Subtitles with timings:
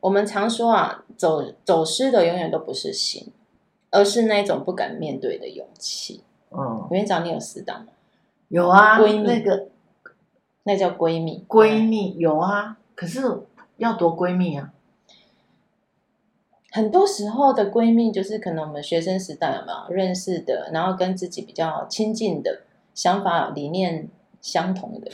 [0.00, 3.32] 我们常说啊，走走失的永远都不是心，
[3.90, 6.22] 而是那种不敢面对的勇气。
[6.50, 7.88] 嗯，园长，你有死党吗？
[8.48, 9.68] 有啊，闺蜜那个，
[10.62, 11.44] 那叫闺蜜。
[11.48, 13.20] 闺蜜有啊，可是
[13.78, 14.72] 要多闺蜜啊？
[16.70, 22.62] 很多时候的闺蜜就是可能我们学生时代有没有认识的，然后跟自己比较亲近的，
[22.94, 24.08] 想法理念
[24.40, 25.10] 相同的，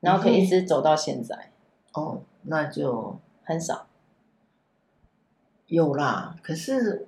[0.00, 1.50] 然后可以一直走到现在。
[1.92, 3.86] 嗯、哦，那就很少。
[5.70, 7.06] 有啦，可是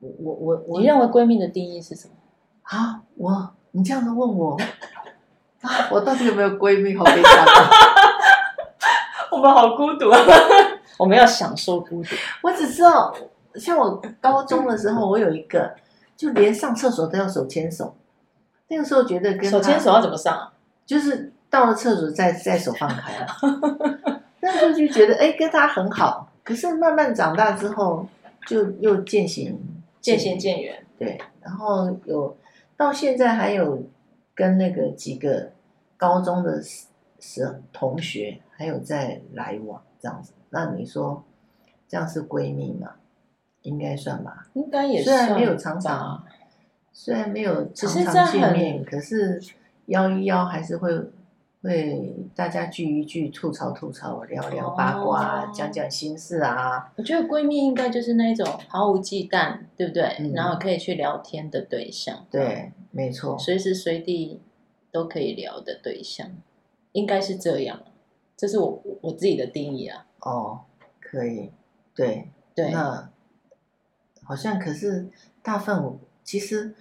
[0.00, 2.14] 我我我我，你认为闺蜜的定义是什么？
[2.62, 4.56] 啊，我你这样子问我，
[5.60, 6.96] 啊，我到底有没有闺蜜？
[6.96, 7.46] 好悲伤，
[9.30, 10.18] 我们好孤独啊！
[10.98, 12.08] 我们要享受孤独。
[12.42, 13.14] 我只知道，
[13.56, 15.74] 像我高中的时候，我有一个，
[16.16, 17.94] 就连上厕所都要手牵手。
[18.68, 20.52] 那个时候觉得跟手牵手要怎么上啊？
[20.86, 23.26] 就是到了厕所再再手放开了。
[24.40, 26.32] 那时候就觉得，哎，跟他很好。
[26.46, 28.06] 可是慢慢长大之后，
[28.46, 29.58] 就又渐行
[30.00, 30.86] 渐行渐远。
[30.96, 32.36] 对，然后有
[32.76, 33.82] 到现在还有
[34.32, 35.50] 跟那个几个
[35.96, 36.62] 高中的
[37.18, 40.32] 时同学还有在来往这样子。
[40.50, 41.24] 那你说
[41.88, 42.92] 这样是闺蜜吗？
[43.62, 44.46] 应该算吧。
[44.54, 45.18] 应该也算。
[45.18, 46.24] 虽然没有常常，
[46.92, 49.42] 虽然没有常常见面，可是
[49.86, 50.92] 邀一邀还是会。
[51.66, 56.92] 对，大家聚一聚，吐槽吐槽，聊聊八卦，哦、讲讲心事啊。
[56.94, 60.04] 我觉得闺蜜应该就是那种毫无忌惮，对不对？
[60.20, 62.24] 嗯、然后可以去聊天的对象。
[62.30, 63.36] 对，没错。
[63.36, 64.40] 随时随地
[64.92, 66.30] 都可以聊的对象，
[66.92, 67.80] 应该是这样。
[68.36, 70.06] 这是我我自己的定义啊。
[70.20, 70.60] 哦，
[71.00, 71.50] 可以。
[71.96, 72.70] 对对。
[72.70, 73.10] 那
[74.22, 75.08] 好像可是
[75.42, 76.76] 大部分其实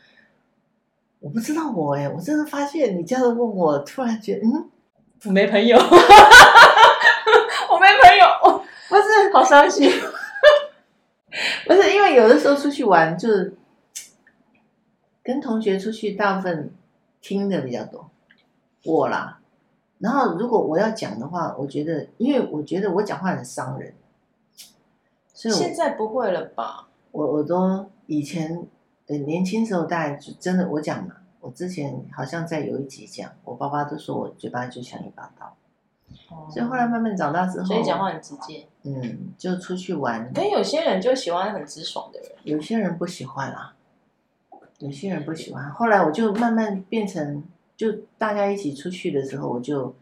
[1.21, 4.69] 我不知道我哎，我真的发现你这样问我，突然觉得嗯。
[5.25, 5.75] 我没朋友，
[7.69, 8.59] 我没朋友，我
[8.89, 9.89] 不是好伤心，
[11.65, 13.57] 不是因为有的时候出去玩，就是
[15.23, 16.71] 跟同学出去，大部分
[17.21, 18.09] 听的比较多，
[18.85, 19.39] 我啦。
[19.97, 23.95] 然后如果我要讲的话，我觉得，因为我觉得我讲话很伤人，
[25.33, 26.87] 所以现在不会了吧？
[27.11, 28.67] 我我都以前
[29.07, 31.15] 对年轻时候，大概就真的我讲嘛。
[31.45, 35.55] 我之前好像在有一集讲，我爸爸都说我嘴巴就像一把刀，
[36.31, 38.65] 哦、所以后来慢慢长大之后，所以讲话很直接。
[38.81, 40.31] 嗯，就出去玩。
[40.33, 43.75] 但有些人就喜欢很直爽的人，有些人不喜欢啊，
[44.79, 45.69] 有些人不喜欢。
[45.69, 47.43] 后来我就慢慢变成，
[47.77, 49.93] 就大家一起出去的时候，我就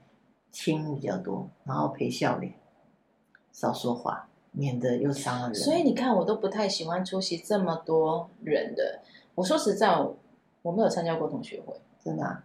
[0.53, 2.53] 听比较多，然后陪笑脸，
[3.51, 5.55] 少说话，免得又伤了人。
[5.55, 9.01] 所以你看，我都不太喜欢出席这么多人的。
[9.35, 9.93] 我说实在。
[10.63, 12.41] 我没有参加过同学会，真的、啊。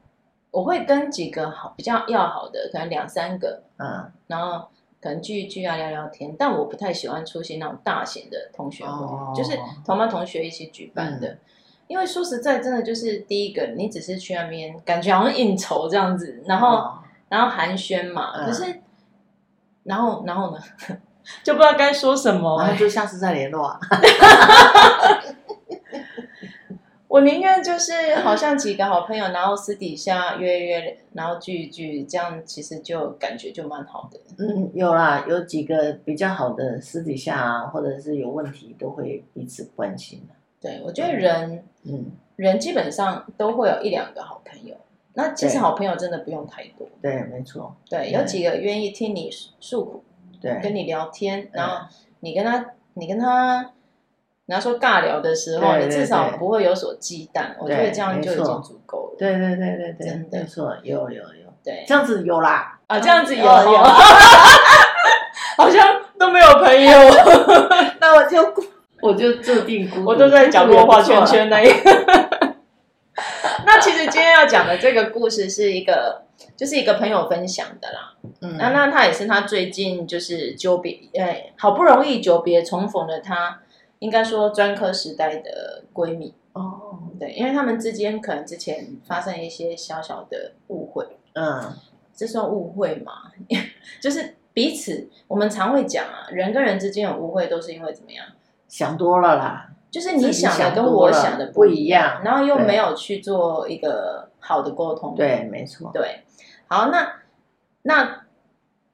[0.50, 4.66] 我会跟几个好比较要好的，可能两三个，嗯，然后
[5.00, 6.34] 可能聚一聚啊，聊聊天。
[6.38, 11.28] 但我不太喜欢出席那种大型的同学会，哦、就是同班同学一起举办的。
[11.28, 11.38] 嗯、
[11.86, 16.98] 因为说实在，真的就是第一个，你只是去那边，感觉好像应酬这样子，然后、哦、
[17.28, 18.32] 然后寒暄嘛。
[18.34, 18.80] 嗯、可是，
[19.84, 20.62] 然后然后呢，
[21.44, 23.78] 就不知道该说什么、欸，然后就下次再联络啊。
[27.08, 34.20] 我宁愿就是好像几个好朋友，然后私底下约约，然后聚一聚，这样其实就感觉就蛮好的。
[34.38, 40.34] 嗯，有啦，有几个比较好的私底下啊，或者是有问题都会彼此关心的。
[40.60, 44.76] 对，我觉得人，嗯，人基本上都会有一两个好朋友。
[45.14, 46.86] 那其实好朋友真的不用太多。
[47.00, 47.74] 对，没错。
[47.88, 50.04] 对，有几个愿意听你诉苦，
[50.42, 51.86] 对，跟你聊天，然后
[52.20, 53.72] 你跟他，你跟他。
[54.48, 59.16] 你要说尬聊的时候，你至少不会有所忌惮，我觉得这样就已经足够了。
[59.18, 63.76] 对对对对对，真的没错，有有有，对，这样子有啦啊，这样子有有，
[65.58, 66.98] 好像都没有朋友，
[68.00, 68.54] 那我就
[69.02, 71.70] 我就注定孤，我都在角落画圈圈那一。
[73.66, 76.22] 那其实今天要讲的这个故事是一个，
[76.56, 78.14] 就是一个朋友分享的啦。
[78.40, 83.60] 嗯，那那他也是他最近就是久别，哎，好不容易久别重逢的他。
[84.00, 91.72] 应该说专科时代的闺蜜哦，对，因为他们之间可能之前发生一些小小的误会，嗯，
[92.14, 93.12] 这算误会吗？
[94.00, 98.24] 就是彼此，我们常会讲啊，人跟人之间有误会都是因为怎么样？
[98.68, 99.70] 想多了啦。
[99.90, 105.14] 就是你想的跟我想的不一样，然后又没有去做一个好的沟通。
[105.16, 105.90] 对，没错。
[105.94, 106.24] 对，
[106.66, 107.20] 好，那
[107.82, 108.26] 那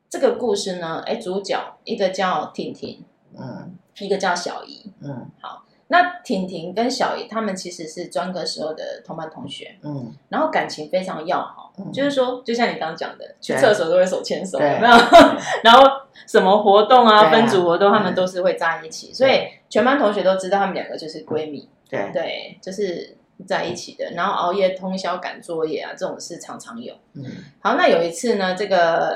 [0.08, 1.02] 这个故事呢？
[1.04, 3.04] 哎，主角一个叫婷婷，
[3.36, 5.62] 嗯，一个叫小姨，嗯，好。
[5.86, 14.96] 那婷婷跟小姨他们其实是专科时候的同班同学，嗯，然后感情非常要好，嗯、就是说，就像你刚刚讲的，去厕所都会手牵手，有没有？
[15.62, 15.82] 然后
[16.26, 24.10] 什么活动啊，分组活动，他们都是会在一起，所以全班同学都知道他们两个就是闺蜜，对对，就是在一起的。
[24.12, 26.94] 然后熬夜通宵赶作业啊，这种事常常有。
[27.12, 27.24] 嗯，
[27.60, 29.14] 好，那有一次呢，这个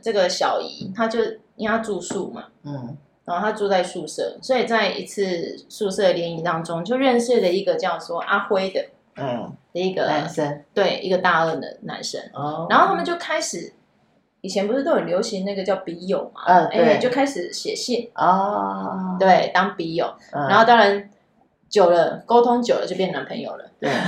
[0.00, 1.20] 这个小姨她就
[1.56, 2.96] 因为她住宿嘛，嗯。
[3.28, 8.86] 然后他住在宿舍，所以在一次宿舍联谊当中，就认识了一个叫做阿辉的，
[9.16, 12.18] 嗯，的一个男生，对，一个大二的男生。
[12.32, 13.74] 哦，然后他们就开始，
[14.40, 20.12] 以前不是都很流行那个叫笔友嘛，嗯，对，就开始写信，哦，对，当笔友。
[20.32, 21.10] 然后当然
[21.68, 23.90] 久了，沟通久了就变男朋友了，对。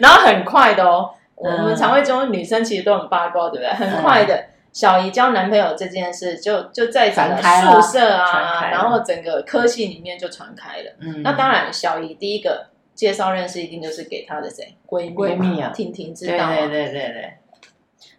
[0.00, 3.68] 然后很快的哦，我们常会中女生其实都很八卦，对不对？
[3.74, 4.46] 很快的。
[4.72, 10.92] 小姨交男朋友这件事就就在整个宿舍啊，然后整个科系里面就传开了。
[11.00, 16.48] 嗯，那当然，小姨第一个介绍认识一定就是给她的谁闺蜜闺蜜啊，婷婷知道。
[16.48, 17.34] 对对对对。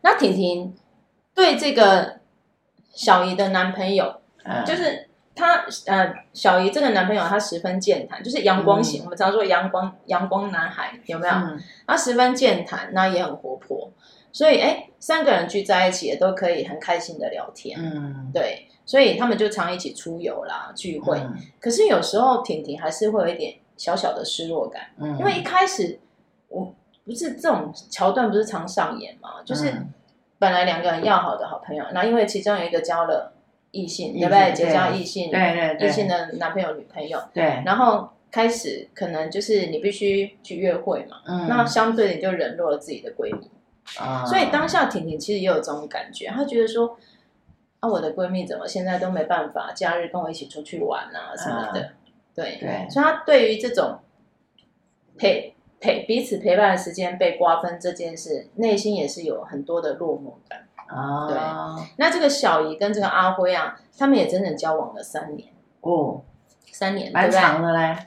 [0.01, 0.75] 那婷婷
[1.33, 2.17] 对这个
[2.89, 11.33] 小姨的男朋友，嗯、就是她呃，小姨这个男朋友他十分健谈，就是阳光型，嗯、我们常说阳光阳光男孩有没有？
[11.33, 11.57] 嗯、
[11.87, 13.89] 他十分健谈，那也很活泼。
[14.31, 21.17] 所以，哎，三个人聚在一起也都可以很开心的聊天，嗯，对，所以他们就常一起出游啦、聚会。
[21.19, 25.99] 嗯、可是有时候婷婷还是会有一点小小的失落感，嗯，因为一开始
[26.47, 26.73] 我
[27.03, 29.73] 不是这种桥段不是常上演嘛，就是
[30.39, 33.33] 本来两个人要好的好朋友，那因为其中有一个交了
[33.71, 34.53] 异性，对不对？
[34.53, 35.39] 结交异性，对。
[35.39, 43.49] 对对，异性的男朋友女朋友，对，然后开始可能就是你必须去约会嘛，嗯，那相对你就冷落了自己的闺蜜。
[43.99, 46.97] 啊，所以当下婷婷其实也有这种感觉，她觉得说，
[47.79, 51.91] 啊，我的闺蜜怎么现在都没办法假日跟我一起出去玩啊什么的，
[52.33, 53.99] 对对，所以她对于这种
[55.17, 61.27] 陪陪彼此陪伴的时间被瓜分这件事，内心也是有很多的落寞感啊。
[61.27, 61.37] 对，
[61.97, 65.49] 那这个小姨跟这个阿辉啊，他们也整整交往了三年
[65.81, 66.21] 哦，
[66.71, 67.97] 三年，蛮长的嘞，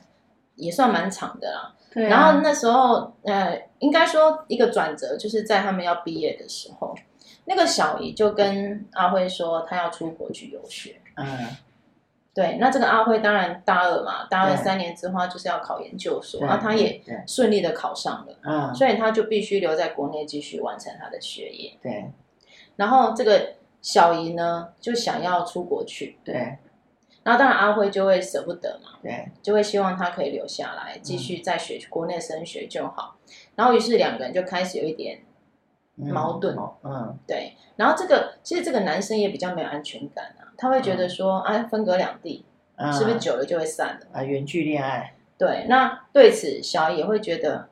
[0.54, 1.74] 也算蛮长的啦。
[1.94, 6.94] 对啊、然后那时候，呃，应该说一个转折，就是在他们要毕业的时候，
[7.44, 10.96] 那个小姨就跟阿辉说，他要出国去游学。
[11.16, 11.56] 嗯，
[12.34, 12.56] 对。
[12.58, 18.34] 那这个阿辉当然大二嘛，大二三年之后就是要考研究所，然后他也顺利的考上了。
[18.42, 21.78] 嗯，所以他就必须留在国内继续完成他的学业。
[21.80, 22.10] 对。
[22.74, 26.18] 然后这个小姨呢，就想要出国去。
[26.24, 26.58] 对。
[27.24, 33.16] 然后当然阿辉就会舍不得嘛，对，就会希望他可以留下来继续在学国内升学就好。
[33.56, 35.22] 然后于是两个人就开始有一点
[35.96, 37.54] 矛盾，嗯，对。
[37.76, 42.44] 然后这个其实这个男生也比较没有安全感啊，他会觉得说啊，分隔两地，
[42.92, 44.22] 是不是久了就会散了啊？
[44.22, 45.14] 远距恋爱。
[45.38, 47.68] 对，那对此小姨也会觉得，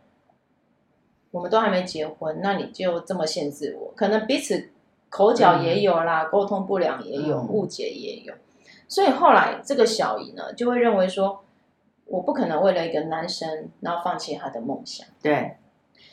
[1.30, 4.70] 我们都还没结婚，那你就这么限制我，可能彼此
[5.10, 8.32] 口角也有啦，沟通不良也有，误解也有。
[8.88, 11.44] 所以后来这个小姨呢，就会认为说，
[12.04, 15.06] 我不可能为了一个男生，然后放弃他的梦想。
[15.22, 15.56] 对，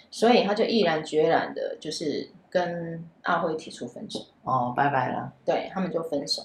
[0.09, 4.19] 所以他就毅然决然的，就是跟阿辉提出分手。
[4.43, 5.33] 哦，拜拜了。
[5.43, 6.41] 对，他们就分手。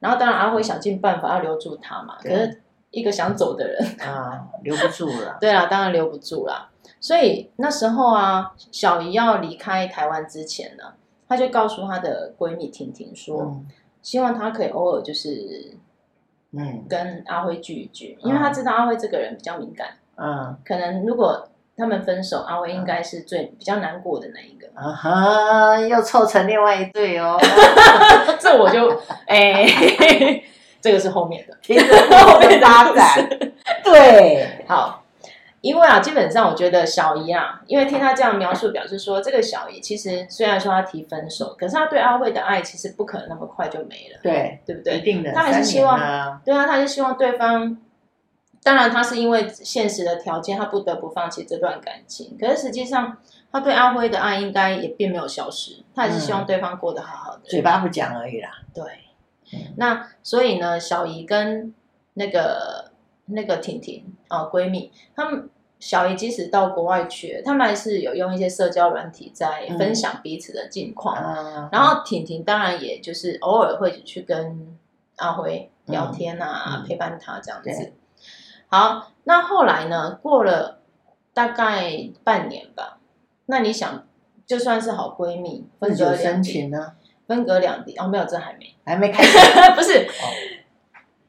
[0.00, 5.36] 然后当然阿辉想尽办法要留住他嘛，可是一个想走的人啊，留不住了。
[5.40, 6.70] 对啊，当然留不住了。
[7.00, 10.94] 所以那时候啊，小姨要离开台湾之前呢，
[11.28, 13.42] 她就告诉她的闺蜜婷婷说。
[13.42, 13.66] 嗯
[14.06, 15.72] 希望他可以偶尔就是，
[16.52, 24.68] 嗯，跟阿辉聚一聚，因为他知道阿辉这个人比较敏感，嗯，可能如果他们分手，阿辉应该是最比较难过的那一个。
[24.74, 27.36] 啊哈，又凑成另外一对哦，
[28.38, 28.96] 这我就
[29.26, 29.66] 哎，
[30.80, 31.56] 这个是后面的，
[32.20, 33.28] 后面发展，
[33.82, 35.02] 对，好。
[35.66, 44.98] 因为啊，基本上我觉得小姨啊，因为听他这样描述，表示说这个小姨其实虽然说他提分手，可是他对阿辉的爱其实不可能那么快就没了，对，对不对？
[44.98, 45.98] 一定的，他还是希望，
[46.44, 47.76] 对啊，他还是希望对方。
[48.62, 52.36] 当然，他是因为现实的条件，他不得不放弃这段感情。
[52.40, 53.16] 可是实际上，
[53.52, 58.50] 他对阿辉的爱应该也并没有消失，他还是希望对方过得好好的，嘴巴不讲而已啦。
[58.74, 58.84] 对，
[59.52, 61.72] 嗯、那所以呢，小姨跟
[62.14, 62.90] 那个
[63.26, 65.48] 那个婷婷啊、哦、闺蜜，他们。
[65.78, 71.16] 小姨即使到国外去，他们还是有用一些社交软体在分享彼此的近况。
[71.16, 74.76] 嗯、然后婷婷当然也就是偶尔会去跟
[75.16, 77.92] 阿辉聊天啊，嗯、陪伴他这样子。
[78.68, 80.18] 好，那后来呢？
[80.22, 80.80] 过了
[81.32, 82.98] 大概半年吧。
[83.46, 84.04] 那你想，
[84.44, 86.92] 就算是好闺蜜，分隔两地呢？
[87.28, 89.38] 分隔两地哦，没有，这还没，还没开 始，
[89.76, 89.98] 不是。
[89.98, 90.24] 哦、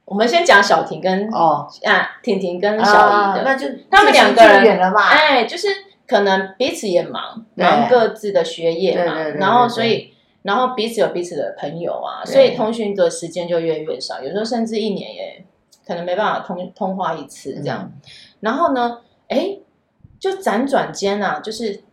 [0.08, 5.10] 我们先讲小婷跟哦啊，婷婷跟小姨的，啊、那就他们两个人远了吧。
[5.10, 5.68] 哎，就是
[6.08, 10.14] 可能彼此也忙，忙各自的学业嘛，然后所以。
[10.44, 15.46] 然后彼此有彼此的朋友啊，所以通讯的时间就越来越少，有时候甚至一年也
[15.86, 17.82] 可能没办法通通话一次这样。
[17.84, 18.02] 嗯、
[18.40, 19.58] 然后呢，哎，
[20.18, 21.84] 就辗转间啊，就是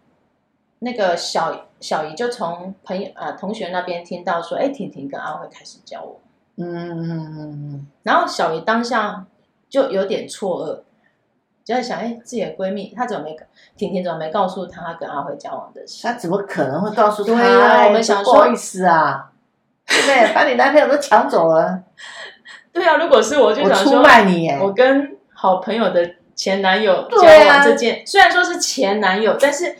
[0.78, 6.14] 那个小小姨就从朋友啊同学那边听到说，哎，婷婷跟阿慧开始交往。
[6.56, 7.87] 嗯。
[8.02, 9.26] 然后小姨当下
[9.68, 10.80] 就有点错愕。
[11.64, 13.34] 就在想，哎，自己的闺蜜，她怎么没
[13.75, 16.06] 婷婷怎么没告诉她跟阿辉交往的事？
[16.06, 17.32] 她怎么可能会告诉她？
[17.32, 19.32] 对啊，我们想说，不好意思啊，
[19.87, 20.34] 对不对？
[20.34, 21.82] 把你男朋友都抢走了。
[22.70, 29.75] 对啊，如果是我，就想说，我出卖你耶，我跟好朋友的前男友交往这件，啊、虽然说是前男友，但是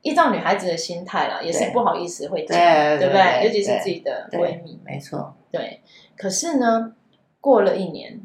[0.00, 2.56] 依照女孩子的心态啦，也是不好意思会讲，
[2.98, 3.44] 对不对？
[3.44, 5.34] 尤其是自己的闺蜜，没错。
[5.50, 5.80] 对，
[6.16, 6.94] 可是呢，
[7.40, 8.20] 过了一年，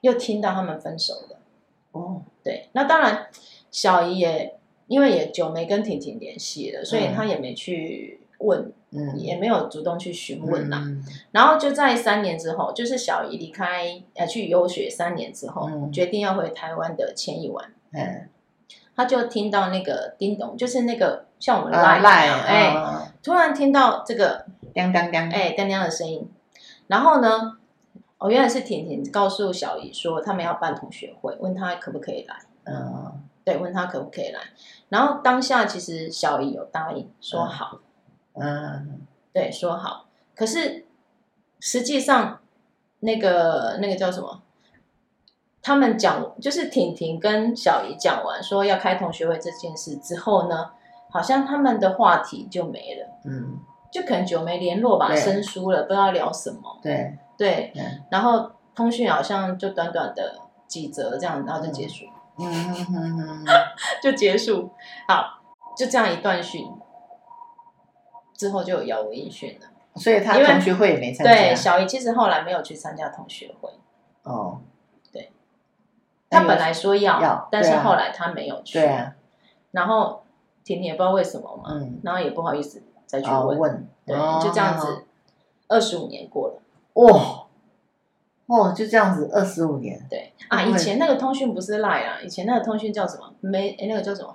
[0.00, 1.38] 又听到他们分手了。
[1.92, 3.26] 哦，对，那当然，
[3.70, 10.82] 小姨也因为也久没跟婷婷联系了，所以她也没去问，嗯，也没有主动去询问呐。
[10.84, 18.28] 嗯、然后就在三年之后，就是小姨离开呃去游学三年之后，嗯、决定要回台湾的前一晚，嗯，
[18.96, 26.28] 她就听到那个叮咚，就是那个像我们赖赖哎，突然听到这个叮叮叮，哎，叮叮的声音，
[26.86, 27.58] 然后呢？
[28.18, 32.36] 哦，原来是婷婷告诉小姨说他们要办同学会，问他可不可以来。
[32.64, 34.40] 嗯，对，问他可不可以来。
[34.90, 37.80] 然后当下其实小姨有答应说好。
[38.34, 39.00] 嗯，
[39.32, 40.06] 对，说好。
[40.36, 40.86] 可是
[41.58, 42.40] 实际上
[43.00, 44.42] 那个那个叫什么？
[45.60, 50.70] 他们讲就是婷婷跟小姨讲完说要开同学会这件事之后呢，
[51.10, 53.08] 好像他们的话题就没了。
[53.24, 53.58] 嗯，
[53.92, 56.78] 就可能久没联络吧，对生疏了，不知道聊什么。
[56.82, 57.18] 对。
[57.34, 57.72] 对，
[58.08, 62.04] 然后通讯好像就短短的几则这样，然后就结束，
[62.38, 63.44] 嗯嗯嗯嗯，
[64.00, 64.70] 就结束。
[65.08, 65.40] 好，
[65.76, 66.70] 就这样一段讯，
[68.34, 69.66] 之后就有杳无音讯了。
[69.96, 71.34] 所以他同学会也没参加。
[71.34, 73.70] 对，小姨其实后来没有去参加同学会。
[74.22, 74.60] 哦，
[75.10, 75.32] 对，
[76.30, 78.78] 他本来说要，要但是后来他没有去。
[78.78, 79.14] 对啊。
[79.72, 80.22] 然后
[80.62, 82.80] 婷婷也不知道为什么嘛，嗯，然后也不好意思
[83.12, 85.04] 再去问，问对，就这样子，
[85.68, 86.62] 二十五年过了。
[86.94, 87.44] 哇，
[88.46, 90.02] 哦，就这样子，二十五年。
[90.08, 93.34] 对啊，以前那个通讯不是 Line 啊，以前那个通讯叫什么？
[93.40, 94.34] 没，哎，那个叫什么？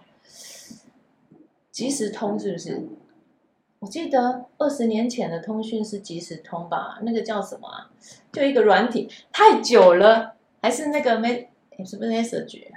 [1.72, 2.88] 即时通是不是？
[3.80, 7.00] 我记得二十年前的通讯是即时通吧？
[7.02, 7.90] 那个叫什么啊？
[8.32, 11.50] 就一个软体，太久了，还是那个没？
[11.84, 12.68] 是不是 Message？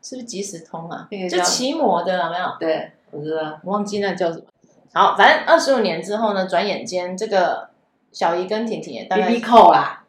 [0.00, 1.08] 是不是即时通啊？
[1.28, 2.46] 就奇摩的，有没有？
[2.60, 4.44] 对，我知道，我忘记那叫什么。
[4.92, 7.70] 好，反正二十五年之后呢，转眼间这个。
[8.12, 10.02] 小姨跟婷婷也大概 B B 扣啦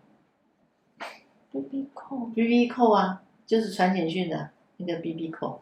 [1.52, 5.62] ，B B 扣，B B 扣啊，就是传简讯的那个 B B 扣。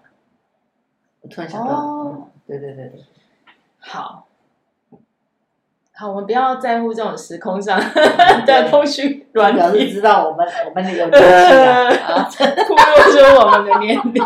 [1.19, 3.03] 我突然想到，哦、对对对对，
[3.79, 4.25] 好，
[5.91, 7.77] 好，我们不要在乎这种时空上
[8.47, 11.17] 的通讯软体，表示知道我们我们有 年纪
[11.99, 14.23] 啊，暴露出我们的年龄。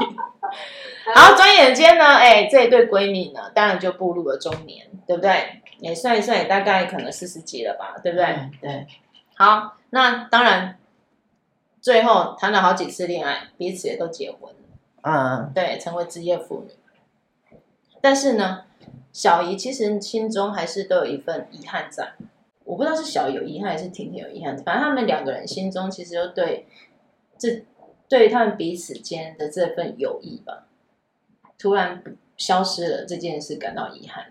[1.14, 5.62] 好，转眼间呢，哎，这一对闺蜜呢，当然就步入了中年，对不对？
[5.80, 8.26] 也算一算，也大概可能四十几了吧，对不对？
[8.26, 8.88] 嗯、对。
[9.36, 10.78] 好，那当然，
[11.82, 14.58] 最后谈了好几次恋爱，彼此也都结婚了。
[15.02, 15.52] 嗯。
[15.54, 17.60] 对，成为职业妇女。
[18.00, 18.64] 但是呢，
[19.12, 22.14] 小姨其实心中还是都有一份遗憾在。
[22.64, 24.58] 我不知道是小姨有遗憾，还是婷婷有遗憾。
[24.58, 26.66] 反正他们两个人心中其实都对
[27.38, 27.66] 这
[28.08, 30.66] 对他们彼此间的这份友谊吧，
[31.58, 32.04] 突然
[32.38, 34.26] 消失了这件事感到遗憾。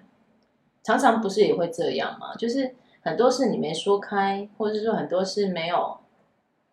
[0.82, 2.34] 常常不是也会这样吗？
[2.36, 5.98] 就是很多事你没说开，或者是说很多事没有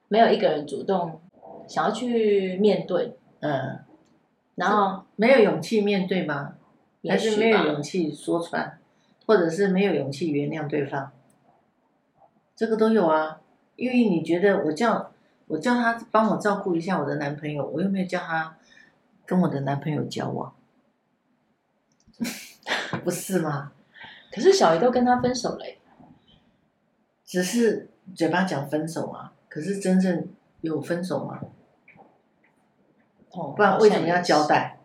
[0.08, 1.22] 没有一个人主动
[1.68, 3.80] 想要去面对，嗯，
[4.56, 6.56] 然后没有勇气面对吗？
[7.08, 8.78] 还是没有勇气说出来，
[9.26, 11.12] 或者是没有勇气原谅对方？
[12.56, 13.40] 这个都有啊，
[13.76, 15.12] 因为你觉得我叫
[15.48, 18.58] 我叫他帮我照顾一下我的男朋友，我又没有叫他
[19.30, 20.56] 跟我的男朋友交往，
[23.06, 23.72] 不是吗？
[24.32, 25.66] 可是小姨都跟他分手了，
[27.24, 30.28] 只是嘴巴讲分手啊，可是真正
[30.62, 31.42] 有分手吗？
[33.30, 34.80] 哦，不然为什么要交代？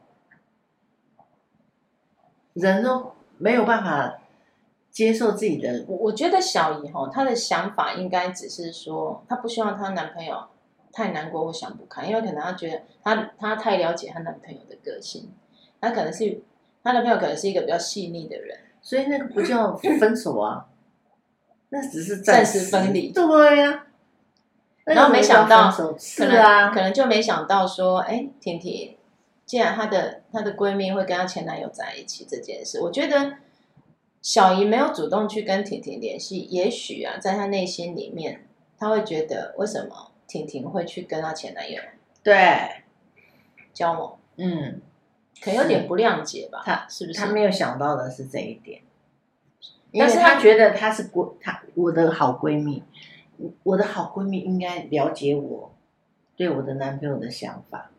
[2.52, 4.18] 人都没有办法
[4.90, 5.86] 接受自己的。
[5.88, 10.48] 我我觉得小姨哈，她的想法应该只是说，她不希望她男朋友
[10.94, 15.30] 太难过或想不开，因为可能她觉得她她太了解她男朋友的个性，
[15.80, 16.40] 她可能是
[16.82, 20.66] 她男朋友可能是一个比较细腻的人，所以那个不叫分手啊，
[21.70, 23.10] 那只是暂时分离。
[23.10, 23.86] 对呀、啊。
[24.84, 28.94] 然后没想到，可能、啊、可能就没想到说，哎，婷婷，
[29.46, 33.38] 既然她的她的闺蜜会跟她前男友在一起这件事，我觉得
[34.20, 38.46] 小姨没有主动去跟婷婷联系，也许啊，在她内心里面，
[38.78, 41.80] 她会觉得为什么婷婷会去跟她前男友
[42.24, 42.34] 对
[43.72, 44.18] 交往？
[44.36, 44.80] 嗯，
[45.40, 46.60] 可能有点不谅解吧？
[46.64, 47.20] 她是不是？
[47.20, 48.82] 她没有想到的是这一点，
[49.92, 52.82] 但是她觉得她是闺，她我的好闺蜜。
[53.64, 55.72] 我的好闺蜜应该了解我
[56.36, 57.90] 对我的男朋友的想法，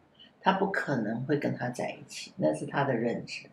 [0.42, 3.50] 她不可能会跟他在一起，那是她的认知。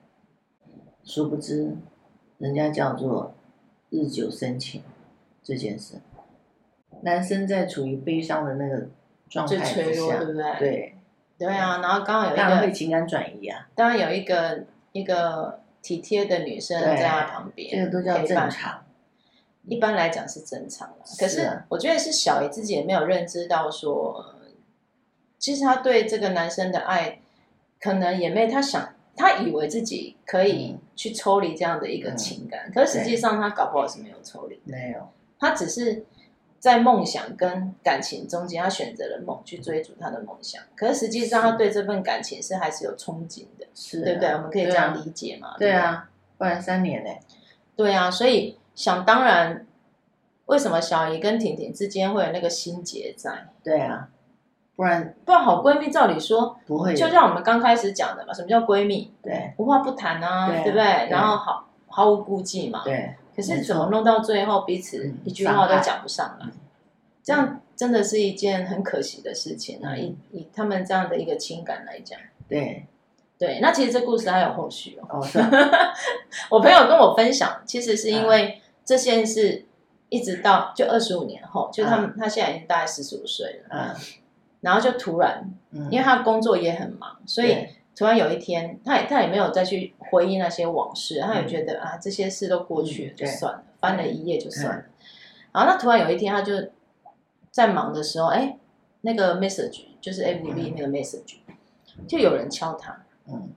[1.04, 1.76] 殊不知，
[2.38, 3.34] 人家叫做
[3.90, 4.82] 日久生情
[5.42, 6.00] 这件事。
[7.02, 8.88] 男生在处于悲伤的那个
[9.28, 10.58] 状态之下，对不对？
[10.58, 10.94] 对，
[11.38, 11.78] 对啊。
[11.80, 13.68] 然后刚好有一个会情感转移啊。
[13.74, 18.84] 当然有一个一个体贴的女生在他旁边，这个都叫正常。
[19.64, 24.34] 一般来讲是正常的，可是我觉得是小姨自己也没有认知到说，
[25.38, 27.20] 其实她对这个男生的爱，
[27.80, 36.04] 可能也没她想，她以为自己可以去抽离这样的一个情感，嗯、可是实际上她搞不好是没有抽离，没有，她只是
[36.62, 44.28] 在梦想跟感情中间，他选择了梦去追逐他的梦想，可是实际上他对这份感情是还是有憧憬的，是、啊，对不对？
[44.30, 45.56] 我们可以这样理解嘛？
[45.58, 47.10] 对啊，不然三年呢？
[47.74, 48.56] 对啊，所以。
[48.74, 49.66] 想当然，
[50.46, 53.46] 为什么小姨跟婷婷之间会有那个心结在？
[53.62, 54.08] 对啊，
[54.74, 56.94] 不然不然好闺蜜，照理说不会。
[56.94, 59.12] 就像我们刚开始讲的嘛，什么叫闺蜜？
[59.22, 60.84] 对，无话不谈啊，对，对不对？
[60.84, 62.80] 对，然后毫毫无顾忌嘛。
[62.82, 63.14] 对。
[63.34, 66.52] 可是怎么弄到最后，彼此一句话都讲不上来，嗯，
[67.22, 69.96] 这样真的是一件很可惜的事情啊！
[69.96, 72.86] 以以他们这样的一个情感来讲，对。
[73.38, 75.20] 对，那其实这故事还有后续哦。
[76.48, 79.66] 我朋友跟我分享，其实是因为这件事
[80.10, 83.96] 一直到就二十五年后，就他们、嗯、他现在已经大概四十五岁了，嗯，
[84.60, 94.84] 然后就突然，嗯，因为他工作也很忙，所以突然有一天，他也他也没有再去回忆那些往事，他也觉得、嗯、啊这些事都过去了，就算了，翻了一页就算了。
[95.52, 96.54] 然后那突然有一天，他就
[97.50, 98.58] 在忙的时候，哎，
[99.02, 101.36] 那个 message 就是 FB 那个 message，
[102.08, 103.04] 就有人敲他。
[103.26, 103.50] 嗯，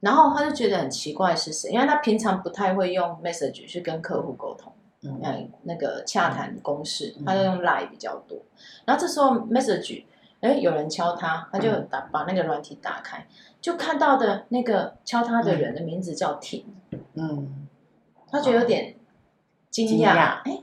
[0.00, 8.38] 然后他就觉得很奇怪是谁，因为他平常不太会用 message 去跟客户沟通，嗯，那个洽谈公事，嗯、他就用 line 比较多。
[8.86, 10.04] 然后这时候 message，
[10.40, 13.26] 哎，有人敲他，他就打把那个软体打开，
[13.66, 16.64] 就看到的那个敲他的人的名字叫婷，
[17.14, 17.66] 嗯，
[18.30, 18.94] 他觉得有点
[19.70, 20.62] 惊讶，哎，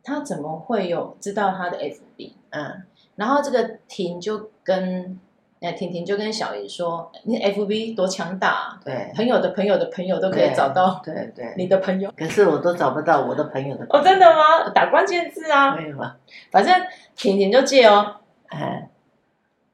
[0.00, 2.34] 他怎么会有知道他的 FB？
[2.50, 2.84] 嗯，
[3.16, 5.18] 然后这个婷就跟。
[5.60, 8.80] 那婷婷就跟小姨说：“你 FB 多强大啊！
[8.84, 12.12] 对，朋友的朋友的朋友都可以找到，对对，你的朋友。
[12.14, 13.98] 可是我都找不到我的朋友的朋友。
[13.98, 14.68] 哦，真的吗？
[14.74, 15.74] 打关键字啊！
[15.74, 16.14] 没有啊，
[16.52, 16.70] 反正
[17.16, 18.16] 婷婷就借哦，
[18.48, 18.90] 哎，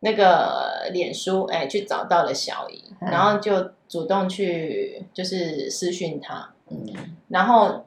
[0.01, 7.87] 那个脸书哎，去找到了小姨，然后就主动去就是私讯他，嗯，然后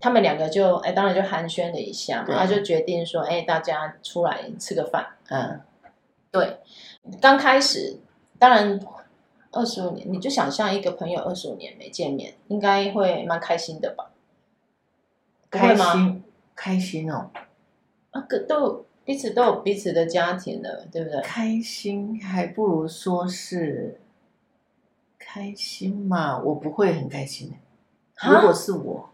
[0.00, 5.60] 他们两个就哎，当然就寒暄了一下，然后就决定说，哎，大家出来吃个饭，嗯，
[6.30, 6.58] 对。”
[7.20, 7.98] 刚开始，
[8.38, 8.78] 当然
[9.50, 14.10] 二十五年，你就想象一个朋友二十五年没见面，应该会蛮开心的吧？
[15.50, 16.22] 开心，
[16.54, 17.30] 开心哦！
[18.12, 21.20] 啊，个都彼此都有彼此的家庭了，对不对？
[21.22, 24.00] 开心还不如说是
[25.18, 27.52] 开心嘛，我不会很开心。
[28.22, 29.10] 如果是我，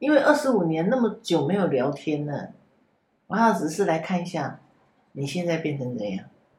[0.00, 2.50] 因为二十五年那么久没有聊天了，
[3.28, 4.58] 我要只是来看一下
[5.12, 6.24] 你现在变成怎样。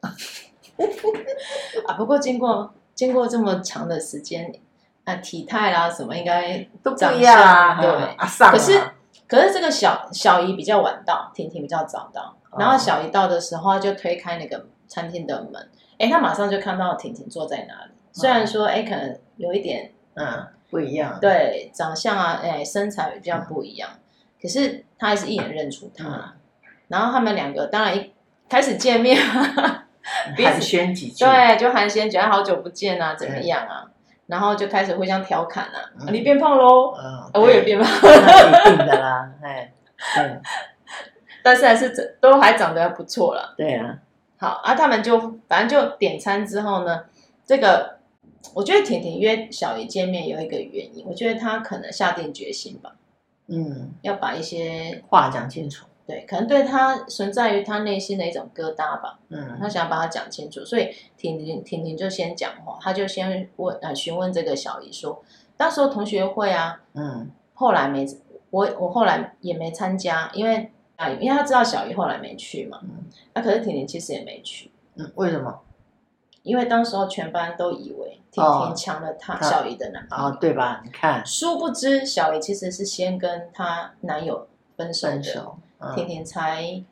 [1.86, 4.50] 啊，不过经过经过这么长的时间，
[5.04, 7.78] 啊，体态啦什么应该都不一样啊。
[7.82, 8.80] 对，啊、可是
[9.26, 12.37] 可是这个小小姨比较晚到，婷婷比较早到。
[12.56, 17.90] 然后小姨到的时候，她就推开那个餐厅的门，哎，她马上就看到婷婷坐在那里。
[18.12, 20.46] 虽然说，哎，可能有一点嗯。
[20.70, 23.98] 不一样，对，长相啊，哎，身材比较不一样，嗯、
[24.42, 26.04] 可是她还是一眼认出她。
[26.04, 26.32] 嗯、
[26.88, 28.12] 然后他们两个当然一
[28.50, 29.16] 开始见面。
[30.36, 33.84] 寒暄几句，对，就寒暄，觉得好久不见啊，怎么样啊？
[34.26, 36.94] 然后就开始互相调侃啊，嗯、你变胖喽？
[36.98, 39.72] 嗯，我也变胖，一定的啦，哎，
[40.14, 40.40] 对，
[41.48, 43.54] 但是还是都还长得还不错了。
[43.56, 43.98] 对啊，
[44.36, 47.04] 好啊，他们就反正就点餐之后呢，
[47.46, 47.96] 这个
[48.52, 52.96] 我觉得婷婷约小姨见面有一个原因，我觉得她可能下定决心吧，
[53.46, 55.86] 嗯，要把一些话讲清楚。
[56.06, 65.24] 对，可能对她存在于她内心的一种疙瘩吧，嗯，她想把它讲清楚，所以婷婷婷婷就先讲话，她就先问呃询问这个小姨说，
[65.56, 68.06] 当时候同学会啊，嗯，后来没
[68.50, 75.60] 我我后来也没参加，因为啊，因为他知道小姨后来没去嘛，嗯，那、啊、可是婷婷其实也没去，嗯，为什么？
[76.42, 80.82] 因为当时候全班都以为婷婷抢了她小姨的男朋友，哦，对吧？
[80.84, 85.14] 你看，殊不知小姨其实是先跟她男友分手的。
[85.14, 86.82] 分手嗯、婷婷才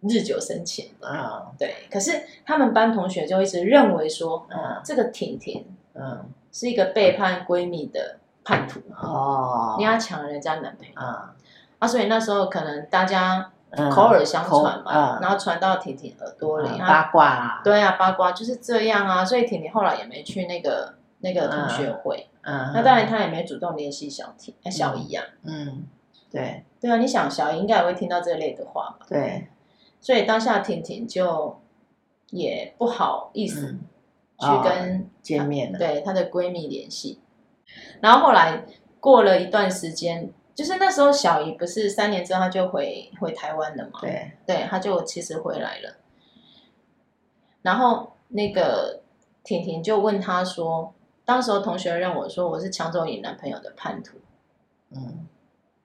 [0.00, 1.88] 日久生情啊、嗯，对。
[1.90, 11.39] 可是他们班同学就一直认为说，嗯，这个婷婷，嗯，是一个背叛闺蜜的叛徒哦，因为她抢了人家男朋友啊、嗯，
[11.80, 13.50] 啊，所以那时候可能大家
[13.92, 25.84] 口耳相传嘛，嗯、然后传到婷婷耳朵里，嗯、八卦啊，对啊，八卦就是这样啊，所以婷婷后来也没去那个那个同学会，嗯，嗯那当然她也没主动联系小婷、嗯、小姨啊，嗯。
[26.30, 26.64] 对。
[26.80, 29.06] 对啊，你想小姨应该也会听到这类的话吧？
[29.06, 29.48] 对，
[30.00, 31.60] 所以当下婷婷就
[32.30, 33.76] 也不好意思
[34.38, 37.20] 去跟、见面了，对她的闺蜜联系。
[38.00, 38.64] 然后后来
[38.98, 44.00] 过了一段时间，就是那时候小姨不是三年之后她就回回台湾了嘛？
[44.00, 45.96] 对，对，她就其实回来了。
[47.62, 49.02] 然后那个
[49.44, 54.18] 婷婷就问他说：“当时候同学认我说我是抢走你男朋友的叛徒。”
[54.90, 55.26] 嗯。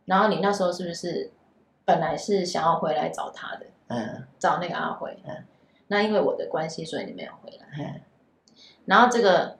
[0.05, 1.31] 然后你那时候是不是
[1.83, 3.65] 本来是想要回来找他的？
[3.87, 5.17] 嗯，找那个阿辉。
[5.25, 5.43] 嗯，
[5.87, 7.65] 那因为我的关系，所以你没有回来。
[7.77, 8.01] 嗯，
[8.85, 9.57] 然后这个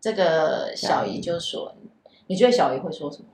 [0.00, 1.74] 这个小姨就说
[2.28, 3.28] ：“你觉得小姨会说什么？”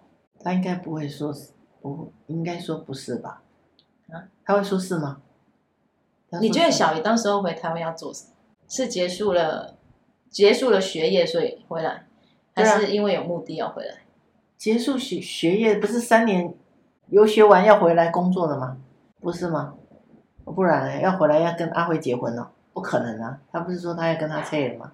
[0.46, 1.34] 他应该不会说，
[1.82, 3.42] 不应该说不是吧？
[4.12, 5.20] 啊，他会说是吗？
[6.40, 8.30] 你觉得小姨当时候回台湾要做什么？
[8.68, 9.74] 是结束了
[10.30, 12.06] 结束了学业所以回来，
[12.54, 14.04] 还是因为有目的要回来？
[14.56, 16.54] 结束学学业不是三年
[17.08, 18.76] 游学完要回来工作的吗？
[19.20, 19.74] 不是吗？
[20.44, 22.46] 不然要回来要跟阿辉结婚哦？
[22.72, 23.40] 不可能啊！
[23.50, 24.92] 他不是说他要跟他拆了吗？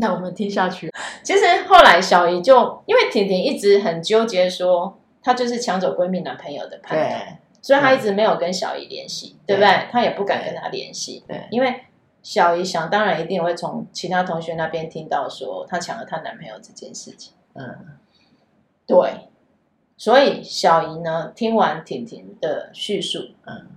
[0.00, 0.90] 那我们听下去。
[1.22, 9.88] 其实后来小姨就因为婷婷一直很纠结，说她就是抢走闺蜜男朋友的叛徒，所以她一直没有跟小姨联系，对，对不对？
[9.92, 11.82] 她也不敢跟她联系，对，因为
[12.22, 17.98] 小姨想当然一定会从其他同学那边听到说她抢了她男朋友这件事情，嗯。
[18.86, 19.28] 对，
[19.96, 23.68] 所以小姨呢，听完婷婷的叙述，嗯，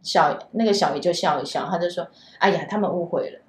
[0.00, 2.06] 小那个小姨就笑一笑，她就说
[2.38, 3.40] ：“哎呀，他们误会了。”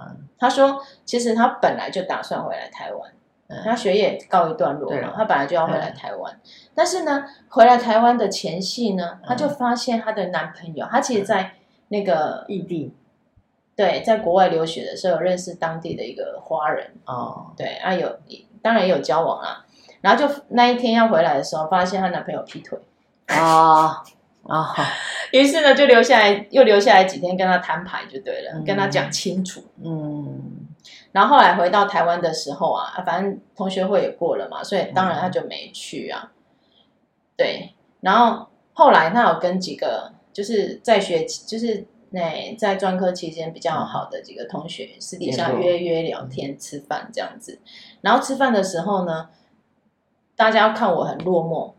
[0.00, 3.12] 嗯，她说：“其实她本来就打算回来台湾，
[3.48, 6.40] 嗯，她学业告一段落嘛，她本来就要回来台湾，嗯。
[6.74, 11.52] 但是呢，回来台湾的前夕呢，她就发现她的男朋友，她其实，在
[11.88, 12.94] 那个异地，
[13.74, 18.18] 对，在国外留学的时候，认识当地的一个华人哦，对啊，有
[18.62, 19.64] 当然也有交往啊。”
[20.00, 22.78] 然后就那一天要回来的时候，发现她男朋友劈腿，
[23.26, 24.02] 啊
[24.48, 24.74] 啊！
[25.30, 29.62] 于是呢，就留下来，又留下来几天跟他摊牌就对了，嗯、跟他讲清楚。
[29.84, 30.66] 嗯。
[31.12, 36.32] 然后后来回到台湾的时候啊，反正同学会也过了嘛，所以当然他就没去啊。
[36.32, 36.32] 嗯、
[37.36, 37.74] 对。
[38.00, 47.60] 然后后来他有跟几个就是在学，就是那在专科期间比较好的几个同学私底下约约聊天、吃饭这样子。
[48.00, 49.28] 然后吃饭的时候呢。
[50.38, 51.72] 大家看我很落寞，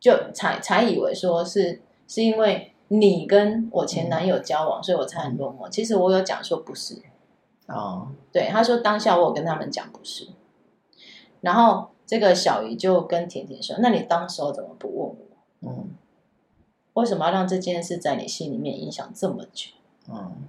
[0.00, 5.68] 就才才以为说是是因为你跟我前男友交往，嗯、所以我才很落寞。
[5.68, 7.02] 其实我有讲说不是，
[7.66, 10.28] 哦，对，他说当下我有跟他们讲不是，
[11.40, 15.16] 然后这个小姨就跟婷婷说：“那你当时候怎么不问我？
[15.62, 15.90] 嗯，
[16.94, 19.72] 为什么要让这件事在你心里面影响这么久？
[20.08, 20.44] 嗯，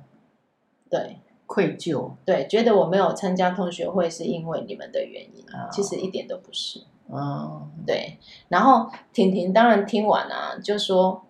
[0.89, 1.17] 对，
[1.47, 8.17] 愧疚，对，觉得我没有参加同学会是因为你们的原因，哦、其实一点都不是。”嗯，对，
[8.49, 11.23] 然后婷婷当然听完啊，就说，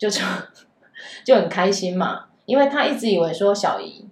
[0.00, 0.26] 就说
[1.24, 4.08] 就很开心嘛，因为他一直以为说小姨，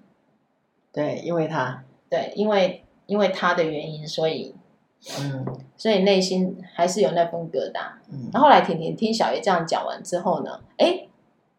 [0.92, 4.54] 对，因为他，对，因为因为他的原因，所以，
[5.18, 5.44] 嗯，
[5.76, 7.80] 所以内心还是有那份疙瘩。
[8.12, 11.08] 嗯，然后后来婷婷听小姨这样讲完之后呢，哎，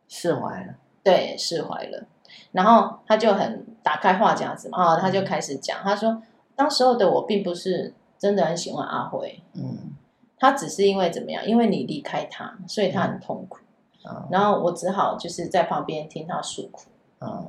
[0.08, 2.06] 释怀了，对，释怀了，
[2.52, 6.22] 然后他就很打开话匣子嘛，啊，他就开始讲，他说，
[6.56, 7.94] 当时候的我并不是。
[8.20, 9.96] 真的很喜欢阿辉，嗯，
[10.38, 11.48] 他只是因为怎么样？
[11.48, 13.60] 因为你离开他，所以他很痛苦，
[14.06, 16.90] 嗯，然后我只好就是在旁边听他诉苦，
[17.22, 17.48] 嗯，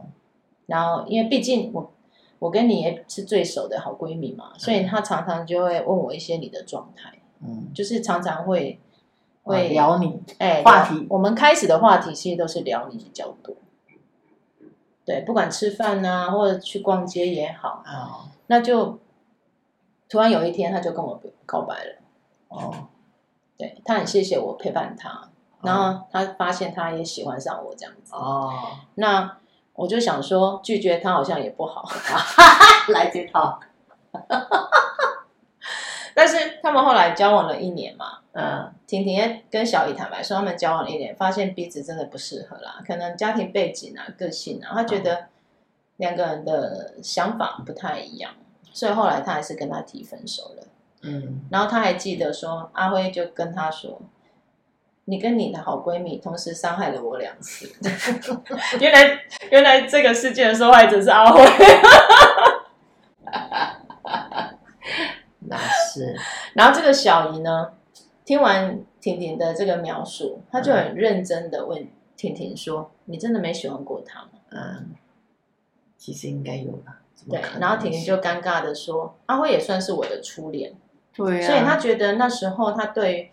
[0.67, 1.93] 然后因为毕竟我
[2.39, 8.81] 我跟你也是最熟的好闺蜜嘛，所以她常常就会问我一些你的状态，嗯，就是常常会
[9.43, 13.55] 会聊你，哎，话题，我们开始的话题其实都是聊你比较多，
[15.05, 18.27] 对，不管吃饭啊或者去逛街也好，啊。
[18.49, 18.99] 那就
[20.09, 21.95] 突然有一天，他就跟我告白了。
[22.49, 22.89] 哦，
[23.57, 25.31] 对，他很谢谢我陪伴他，
[25.63, 28.15] 然后他发现他也喜欢上我这样子。
[28.15, 28.53] 哦，
[28.95, 29.39] 那
[29.75, 31.89] 我就想说拒绝他好像也不好，
[32.93, 33.61] 来这套。
[36.15, 45.27] 但是他们后来交往了一年嘛，嗯，婷婷跟小姨坦白说，他们交往了一年，发现彼此真的不适合啦，可能家庭背景啊、个性啊，他觉得
[45.97, 48.33] 两个人的想法不太一样，
[48.73, 50.65] 所以后来他还是跟他提分手了。
[51.03, 54.03] 嗯，然后他还记得说，阿辉就跟他说
[55.11, 57.69] ：“你跟你的好闺蜜同时伤害了我两次。
[58.79, 59.19] ”原来
[59.51, 61.45] 原来这个事件的受害者是阿辉。
[65.41, 66.17] 那是。
[66.55, 67.73] 然后这个小姨呢，
[68.25, 74.91] 听完婷婷的这个描述，她就很认真的问婷婷说：“你真的没喜欢过他吗？”嗯，
[75.99, 77.01] 其实应该有吧。
[77.29, 80.73] 对，然后婷婷就尴尬的说：“阿辉也算是我的初恋。”
[81.13, 83.33] 对啊，所以他觉得那时候他对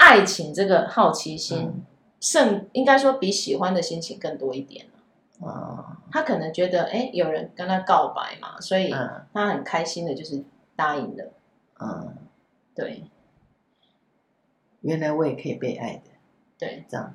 [0.00, 1.84] 爱情这个好奇心
[2.20, 4.86] 甚，嗯、应该说比喜欢的心情更多一点。
[5.42, 8.90] 啊，他可能觉得，哎，有人跟他告白嘛，所以
[9.32, 10.42] 他很开心的，就是
[10.74, 11.32] 答应了。
[11.80, 12.16] 嗯，
[12.74, 13.04] 对。
[14.80, 16.10] 原来我也可以被爱的。
[16.58, 17.14] 对，这样。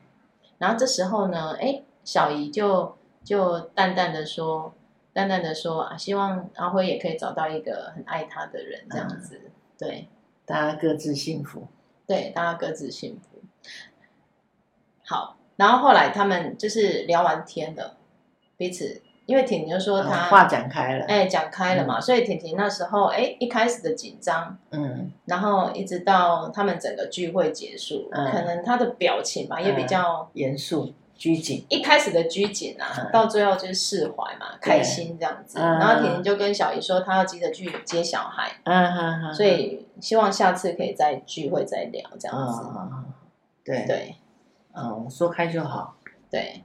[0.60, 4.74] 然后这时候呢，哎，小姨就就淡淡的说，
[5.12, 9.42] 淡淡的说啊，希望阿辉也可以找到一个很爱他的人，这样子。
[9.44, 10.08] 嗯对，
[10.46, 11.68] 大家各自幸福。
[12.08, 13.42] 对，大家各自幸福。
[15.06, 17.98] 好，然后后来他们就是聊完天了，
[18.58, 30.94] 彼此因为婷婷就说她、嗯、话讲开了，哎，讲开了嘛，嗯、所以婷婷那时候哎一开始的紧张，嗯，然后一直到他们整个聚会结束，嗯、可能他的表情吧也比较严肃。
[31.18, 34.78] 拘谨，一开始的拘谨啊，嗯、到最后就是释怀嘛，对。
[34.78, 35.58] 开心这样子。
[35.58, 38.52] 嗯、然后婷婷就跟小姨说，她要急着去接小孩，
[39.34, 42.64] 所以希望下次可以再聚会再聊这样子。
[42.66, 43.06] 嗯、
[43.64, 43.86] 对。
[43.88, 44.16] 对，
[44.74, 45.96] 嗯，说开就好。
[46.30, 46.64] 对，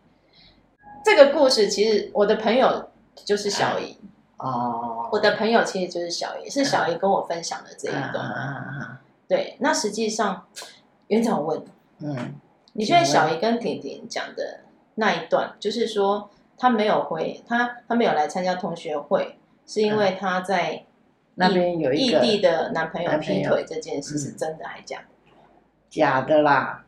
[1.04, 3.96] 这个故事其实我的朋友就是小姨。
[4.38, 8.16] 哦，我的朋友其实就是小姨，是小姨跟我分享的这一段。
[8.16, 8.96] 嗯、
[9.28, 10.46] 对，那实际上
[11.06, 11.64] 园长问，
[12.00, 12.34] 嗯。
[12.72, 14.60] 你觉得小姨跟婷婷讲的
[14.94, 20.84] 那一段，就是说她没有回，她她没有来参加同学会，是因为她在
[21.34, 25.04] 那边有异地的男朋友劈腿这件事是真的还假的？
[25.88, 26.84] 假的啦，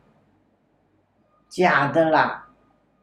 [1.49, 2.47] 假的啦，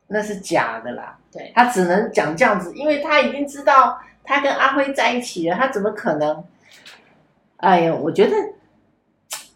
[0.07, 1.19] 那是假的啦。
[1.31, 6.43] 对，他只能讲这样子，因为他已经知道他跟阿辉在一起了，他怎么可能？
[7.59, 8.35] 哎呀，我觉得。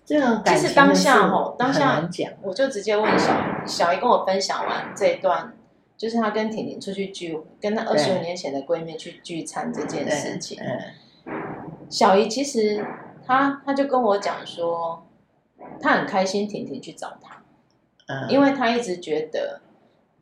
[0.06, 2.06] 这种感情其实当下吼，当下
[2.42, 5.54] 我就直接问小小姨跟我分享完这一段，
[5.96, 10.58] 就是她跟婷婷出去聚，跟她二十五年前的闺蜜去聚餐这件事情。
[11.88, 12.84] 小姨其实
[13.26, 15.06] 她她就跟我讲说，
[15.80, 17.42] 她很开心婷婷去找她，
[18.06, 19.62] 嗯，因为她一直觉得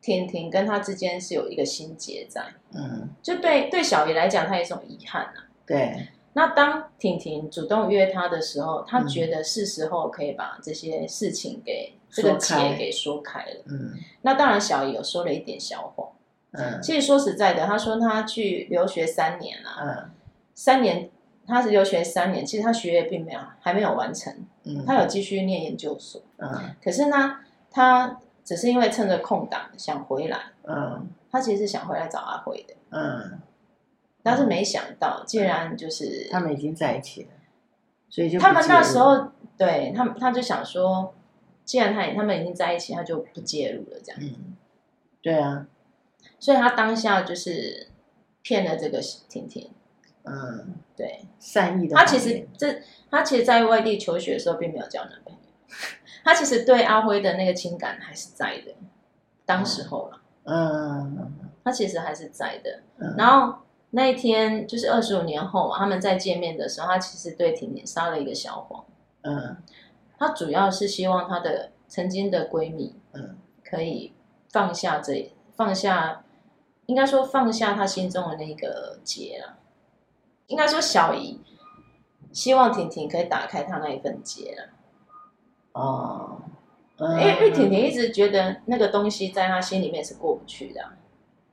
[0.01, 2.41] 婷婷跟她之间是有一个心结在，
[2.73, 5.33] 嗯，就对对小姨来讲，她有一种遗憾啊，
[5.65, 6.07] 对。
[6.35, 13.63] 那当婷婷主动约他的时候，他觉得是时候可以把这些事情给、嗯、这个结给说开了。
[13.67, 13.93] 嗯，
[14.23, 16.09] 那当然小姨有说了一点小谎。
[16.53, 19.77] 嗯，其实说实在的，他说他去留学三年了、啊。
[19.81, 20.09] 嗯，
[20.55, 21.09] 三年
[21.45, 24.33] 他是留学三年，其实他学业并没有还没有完成。
[24.63, 26.21] 嗯，他有继续念研究所。
[26.37, 27.37] 嗯，可是呢，
[27.69, 30.39] 他只是因为趁着空档想回来。
[30.63, 32.73] 嗯，他其实是想回来找阿辉的。
[32.89, 33.39] 嗯。
[34.23, 37.29] 但是没想到，竟然就是他们已经在一起了，
[38.09, 41.13] 所以就他们那时候对他们，他就想说，
[41.65, 44.27] 既然他他们已经在一起，他就不介入了，这样子。
[44.27, 44.55] 嗯，
[45.21, 45.67] 对啊，
[46.39, 47.89] 所以他当下就是
[48.41, 49.69] 骗了这个婷婷。
[50.23, 51.97] 嗯，对，善意的。
[51.97, 52.81] 他其实这
[53.11, 55.39] 他其实，在外地求学的时候，并没有交男朋友。
[56.23, 58.73] 他其实对阿辉的那个情感还是在的，
[59.45, 60.21] 当时候了。
[60.45, 62.83] 嗯，他其实还是在的，
[63.17, 63.62] 然后。
[63.95, 68.83] 那一天就是二十五年后嘛，他们在见面的时候，他其实对婷婷撒了一个小谎。
[69.21, 69.55] 嗯，
[70.17, 74.11] 他主要是希望他的曾经的闺蜜，嗯，可以
[74.49, 76.23] 放下这放下，
[76.87, 79.59] 应该说放下他心中的那个结了。
[80.47, 81.39] 应该说小姨
[82.31, 84.69] 希望婷婷可以打开她那一份结了。
[85.73, 86.41] 哦，
[86.97, 90.81] 嗯，因为因为婷婷一直觉得那个东西在他心里面是过不去的，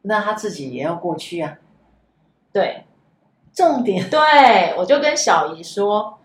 [0.00, 1.58] 那他自己也要过去啊。
[2.52, 2.84] 对，
[3.52, 4.08] 重点。
[4.10, 4.18] 对，
[4.76, 6.18] 我就跟小姨说：“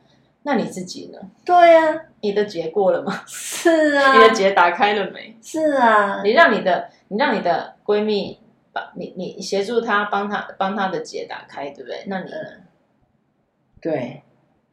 [0.44, 1.20] 那你自己呢？
[1.46, 3.24] 对呀、啊，你的结过了吗？
[3.28, 5.38] 是啊， 你的结打开了没？
[5.42, 8.40] 是啊，你让你的，你让你的闺蜜
[8.74, 12.04] 把你，你协助她帮她帮她的结打开，对不对？
[12.08, 12.38] 那你呢？
[13.82, 14.24] 对，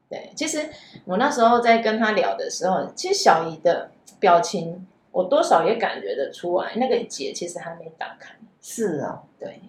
[0.08, 0.70] 对，其实
[1.04, 8.34] 我那时候在跟他聊的时候，其实小姨的表情，我多少也感觉得出来，那个结其实还没打开。
[8.62, 9.60] 是啊，对，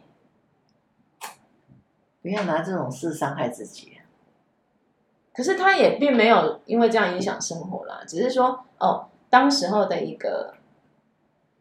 [2.24, 4.00] 不要拿这种事伤害自己。
[5.32, 10.56] 可是他也并没有因为这样影响生活啦，只是说哦，当时候的一个，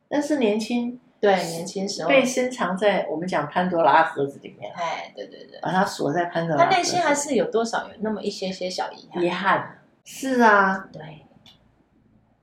[0.09, 0.98] 那是年轻。
[1.20, 4.72] 对，年轻时候被深藏在我们讲潘多拉盒子里面。
[4.75, 6.64] 哎，对对对，把它锁在潘多拉。
[6.64, 9.22] 他内心还是有多少有那么一些些小遗憾。
[9.22, 11.25] 遗憾，是啊，对。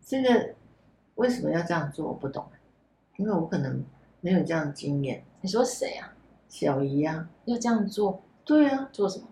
[0.01, 0.55] 这个
[1.15, 2.07] 为什么要这样做？
[2.07, 2.47] 我不懂，
[3.17, 3.83] 因为我可能
[4.21, 5.25] 没有这样的经验。
[5.41, 6.13] 你说谁啊？
[6.49, 8.21] 小姨啊，要这样做？
[8.43, 9.25] 对啊，做什么？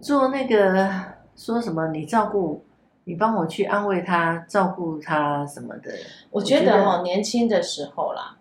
[0.00, 0.88] 做那个
[1.36, 1.88] 说什么？
[1.88, 2.64] 你照顾，
[3.04, 5.92] 你帮我去安慰他，照顾他什么的。
[6.30, 8.38] 我觉得哦，年轻的时候啦。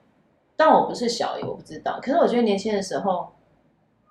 [0.56, 2.00] 但我不是小姨，我不知道。
[2.00, 3.34] 可是我觉得年轻的时候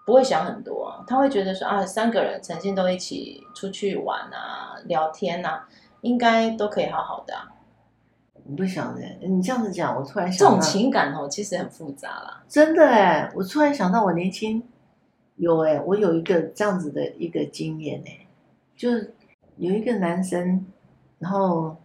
[0.05, 5.68] 不会想很多啊，他会觉得说啊，三个人曾经都一起出去玩啊、聊天啊，
[6.01, 7.46] 应该都可以好好的啊。
[8.51, 12.43] 我不晓得，你这样子讲，我突然想到，这种情感哦，其实很复杂啦。
[12.49, 14.63] 真的哎，我突然想到，我年轻
[15.37, 18.27] 有哎，我有一个这样子的一个经验哎，
[18.77, 19.15] 就是
[19.57, 20.67] 有一个男生，
[21.19, 21.77] 然后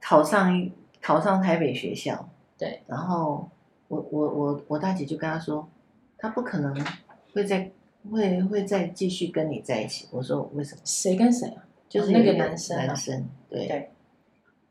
[0.00, 3.48] 考上一考上台北学校，对，然后。
[3.90, 5.68] 我我我我大姐就跟他说，
[6.16, 6.72] 他不可能
[7.34, 7.68] 会再
[8.08, 10.06] 会会再继续跟你在一起。
[10.12, 10.80] 我说为什么？
[10.84, 11.64] 谁跟谁啊？
[11.88, 12.76] 就是那个男生。
[12.76, 13.66] 男生对。
[13.66, 13.90] 对。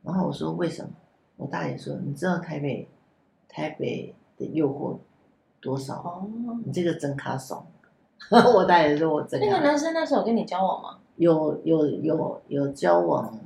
[0.03, 0.89] 然后我说为什么？
[1.38, 2.88] 我大姐说，你知道台北
[3.47, 4.97] 台北的诱惑
[5.62, 5.95] 多少？
[6.01, 6.29] 哦。
[6.65, 7.65] 你这个真卡怂。
[8.29, 9.39] 我大姐说我真。
[9.39, 10.99] 那个男生那时候跟你交往吗？
[11.15, 13.38] 有有有有交往，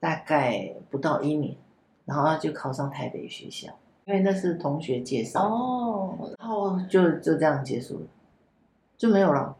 [0.00, 1.56] 大概不到一年，
[2.04, 3.72] 然后他就考上台北学校。
[4.06, 8.06] 因为那是同学介绍哦，然后就就这样结束了，
[8.98, 9.56] 就没有了。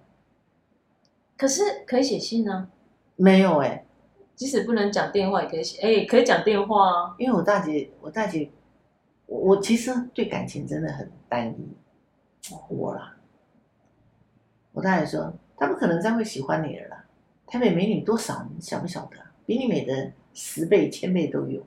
[1.37, 2.68] 可是可以写信呢？
[3.16, 3.84] 没有哎、欸，
[4.35, 5.81] 即使不能讲电话，也可以写。
[5.81, 7.14] 哎，可以讲电话啊。
[7.18, 8.51] 因为我大姐，我大姐，
[9.27, 11.77] 我我其实对感情真的很单一，
[12.68, 13.16] 我啦。
[14.73, 17.05] 我大姐说，她不可能再会喜欢你了啦。
[17.47, 19.16] 台北美女多少，你晓不晓得？
[19.47, 21.64] 比你美的十倍、千倍都有。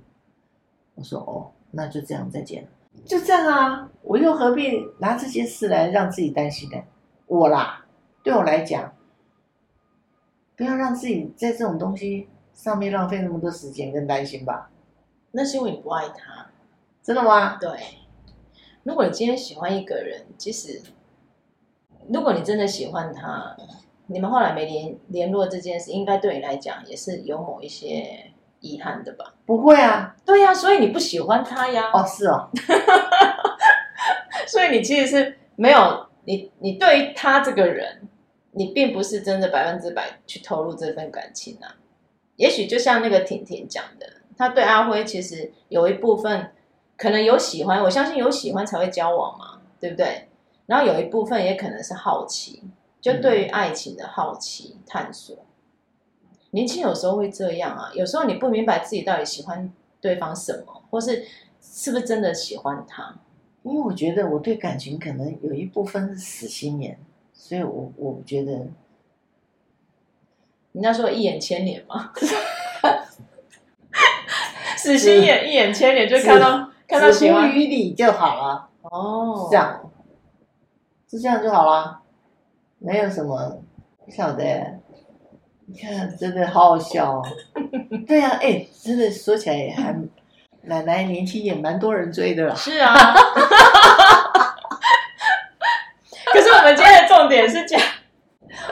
[0.96, 1.52] 我说哦。
[1.70, 2.66] 那就这样，再见。
[3.06, 6.78] 就这样啊，我又何必拿这些事来让自己担心呢？
[7.28, 7.86] 我啦，
[8.24, 8.94] 对我来讲，
[10.56, 14.70] 不要让自己在这种东西上面浪费那么多时间跟担心吧。
[15.32, 16.48] 那是因为你不爱他，
[17.04, 17.58] 真的吗？
[17.62, 17.70] 对。
[18.84, 20.82] 如果你今天喜欢一个人，即使
[22.10, 23.56] 如果你真的喜欢他，
[24.08, 28.34] 你们后来没联联络这件事，应该对你来讲也是有某一些。
[28.60, 29.36] 遗憾的吧？
[29.46, 31.92] 不会啊，对呀、啊，所以你不喜欢他呀？
[31.94, 32.50] 哦，是哦，
[34.50, 38.10] 所以你其实是没有你，你对于他这个人，
[38.54, 41.76] 你并不是真的百分之百去投入这份感情啊。
[42.38, 46.52] 也许就像那个婷婷讲的，他对阿辉其实有一部分
[46.96, 50.30] 可能有喜欢，我相信有喜欢才会交往嘛，对不对？
[50.66, 52.64] 然后有一部分也可能是好奇，
[53.02, 55.38] 就对于爱情的好奇、嗯、探索。
[56.52, 61.26] 年轻有时候会这样啊，有时候你不明白自己到底喜欢对方什么，或是
[61.62, 63.16] 是不是真的喜欢他。
[63.64, 66.98] 因为我觉得我对感情可能有一部分是死心眼，
[67.34, 68.68] 所以我我觉得，
[70.74, 72.12] 人家说一眼千年嘛，
[74.78, 78.70] 死心眼一眼千年就看到看到喜欢于理就好了。
[78.84, 79.92] 哦，这样，
[81.10, 82.00] 是这样就好了，
[82.80, 83.62] 没有什么
[84.06, 84.80] 不晓得。
[85.70, 87.22] 你看，真的好好笑哦！
[88.08, 89.94] 对呀、啊，哎，真的说起来也还，
[90.62, 92.56] 奶奶年轻也蛮多人追的啦。
[92.56, 92.96] 是啊，
[96.32, 97.78] 可是我们今天的重点是讲，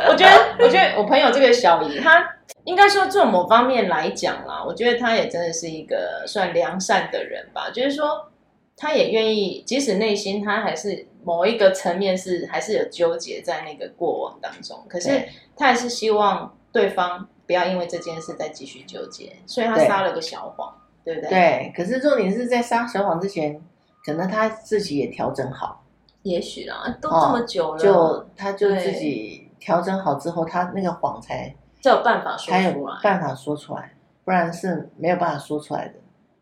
[0.08, 2.27] 我觉得，我觉得我朋友这个小姨，她
[2.63, 7.69] 应该说从某方面来讲啦，我觉得她也真的是一个算良善的人吧。
[7.71, 8.31] 就是说，
[8.75, 15.09] 她也愿意，即使内心她还是某一个层面是还是有纠结在那个过往当中，可是
[15.55, 16.53] 她还是希望。
[16.75, 20.75] 对方不要因为这件事再继续纠结，所以她撒了个小谎，
[21.05, 21.30] 对，对不对？
[21.30, 21.73] 对。
[21.73, 23.61] 可是重点是在撒小谎之前，
[24.05, 25.86] 可能她自己也调整好。
[26.23, 33.93] 也许啦，都这么久了，哦、就他就自己调整好之后，他那个谎才才有办法说出来，有办法说出来，
[34.24, 35.95] 不然是没有办法说出来的。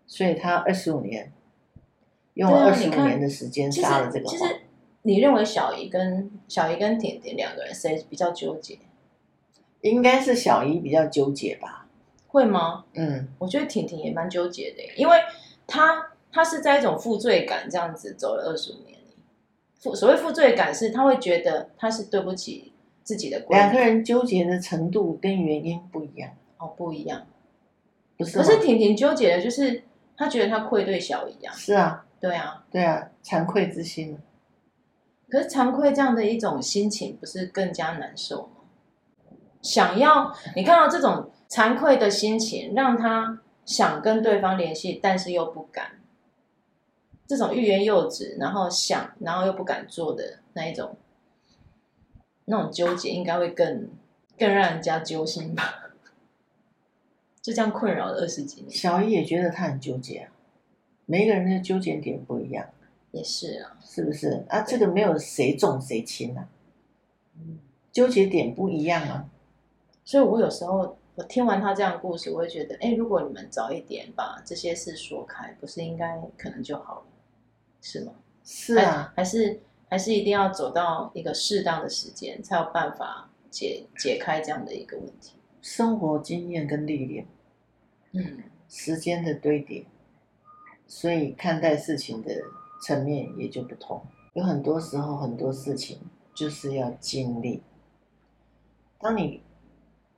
[0.06, 1.32] 所以他二十五年
[2.34, 4.38] 用了二十五年的时间杀了这个谎。
[4.38, 4.62] 其实
[5.04, 8.80] 你认为小姨跟小姨跟甜甜两个人谁比较纠结？
[9.82, 11.88] 应该是小姨比较纠结吧？
[12.28, 12.86] 会吗？
[12.94, 15.18] 嗯，我觉得婷婷也蛮纠结的，因为
[15.68, 18.98] 她她是在一种负罪感这样子走了二十五年。
[19.80, 22.73] 负所谓负罪感是，她会觉得她是对不起
[23.04, 23.40] 自己的。
[23.50, 27.26] 两个人纠结的程度跟原因不一样哦，不一样，
[28.18, 28.38] 不是？
[28.38, 29.84] 可是婷婷纠结的就是
[30.16, 31.54] 她觉得她愧对小姨啊。
[31.54, 34.18] 是啊，对啊，对啊，惭愧之心。
[35.30, 39.38] 可是惭愧这样的一种心情，不是更加难受吗？
[39.62, 46.00] 想要你看到这种惭愧的心情，让他想跟对方联系，但是又不敢。
[47.26, 50.96] 这种欲言又止，然后想，然后又不敢做的那一种，
[52.46, 53.90] 那种纠结，应该会更
[54.38, 55.92] 更让人家揪心吧？
[57.42, 58.72] 就这样困扰了二十几年。
[58.72, 60.32] 小姨也觉得他很纠结啊，
[61.06, 62.70] 每一个人的纠结点不一样。
[63.12, 64.62] 也是啊，是不是啊？
[64.62, 66.50] 这个没有谁重谁轻啊，
[67.92, 69.30] 纠结点不一样啊。
[70.04, 77.06] 所以我有时候我听完他这样的故事，我会觉得，哎，如果你们早一点把这些事说开，不是应该可能就好了。
[77.82, 78.14] 是吗？
[78.44, 79.60] 是啊，还是
[79.94, 85.36] 还是一定要走到一个适当的时间，才有办法解解开这样的一个问题。
[85.62, 87.28] 生活经验跟历练，
[88.14, 89.86] 嗯，时间的堆叠，
[90.88, 92.42] 所以看待事情的
[92.82, 94.04] 层面也就不同。
[94.34, 96.00] 有很多时候，很多事情
[96.34, 97.62] 就是要经历。
[98.98, 99.44] 当你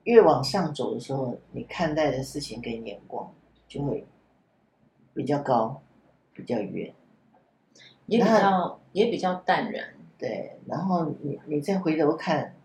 [0.05, 3.30] 越往上走的时候，你看待的事情跟眼光
[3.67, 4.07] 就会
[5.13, 5.82] 比较高，
[6.32, 6.95] 比较远。
[8.05, 10.58] 也比较也比较淡然，对。
[10.68, 12.56] 然后你你再回头看，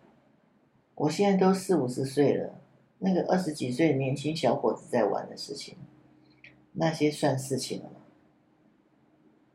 [0.95, 2.55] 我现在都四五十岁了，
[3.01, 5.77] 那个二十几岁年轻小伙子在玩的事情，
[6.75, 7.97] 那些算事情了吗？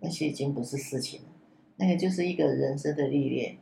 [0.01, 1.27] 那些已经不是事情了，
[1.77, 3.57] 那个就是一个人生的历练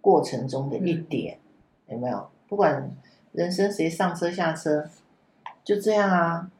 [0.00, 1.40] 过程中的一点，
[1.88, 2.30] 嗯、有没有？
[2.46, 2.96] 不管
[3.32, 4.88] 人生谁上车下车，
[5.64, 6.52] 就这样啊，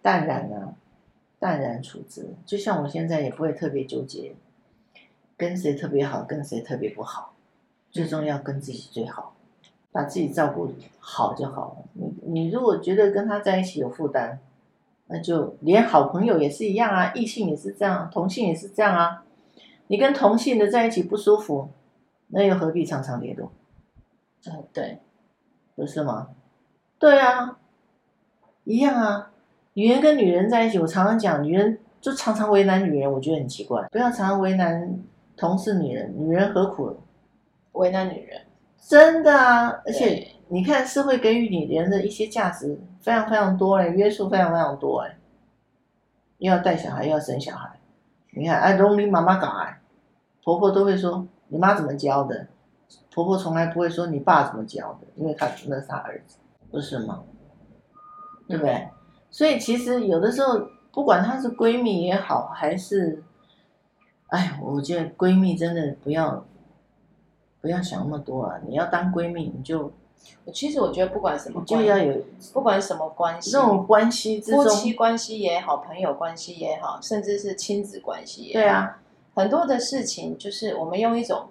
[0.00, 0.78] 淡然啊。
[1.36, 4.34] 淡然处之，就像我现在也不会特别纠结，
[5.36, 7.34] 跟谁特别好，跟谁特别不好，
[7.90, 9.34] 最重要跟自己最好，
[9.92, 11.76] 把自己照顾好就好了。
[11.94, 14.38] 你你如果觉得跟他在一起有负担，
[15.06, 19.24] 那就连好朋友也是一样啊，异性也是这样，同性也是这样啊。
[19.88, 21.68] 你跟同性的在一起不舒服，
[22.28, 23.52] 那又何必常常联络？
[24.46, 24.98] 嗯，对，
[25.74, 26.28] 不是吗？
[26.98, 27.58] 对啊，
[28.64, 29.30] 一样啊。
[29.74, 33.82] 女人跟女人在一起，我常常讲，女人就常常为难女人，我觉得很奇怪。
[33.90, 34.98] 不要常常为难
[35.44, 36.96] 同是女人，女人何苦
[37.72, 38.40] 为难女人？
[38.78, 39.68] 真的啊！
[39.86, 45.16] 而且你看，社会给予女人的一些价值非常非常多哎，约束非常非常多哎。
[46.38, 47.70] 又要带小孩，又要生小孩，
[48.32, 49.80] 你看哎，农民妈妈搞哎，
[50.42, 52.46] 婆婆都会说你妈怎么教的，
[53.12, 56.36] 婆婆从来不会说你爸怎么教的，因为他那是他儿子，
[56.70, 57.22] 不是吗？
[58.48, 58.72] 对不对？
[58.72, 58.90] 嗯
[59.34, 60.60] 所以其实有的时候，
[60.92, 63.20] 不管她是闺蜜也好，还是，
[64.28, 66.44] 哎，我觉得闺蜜真的不要，
[67.60, 68.58] 不要想那么多啊！
[68.66, 69.92] 你要当闺蜜，你就，
[70.52, 72.20] 其实我觉得不管什么关系，就要有，
[72.52, 79.00] 不管什么关系，这种关系之中，夫妻关系也好，朋友关系也好，甚至是亲子关系也好，对啊，
[79.34, 81.48] 很多的事情就是我们用一种